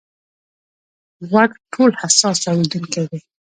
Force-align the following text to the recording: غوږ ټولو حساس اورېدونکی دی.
غوږ 1.29 1.51
ټولو 1.71 1.95
حساس 2.01 2.39
اورېدونکی 2.49 3.01
دی. 3.09 3.19